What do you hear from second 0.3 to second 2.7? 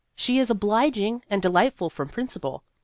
is obliging and delightful from principle.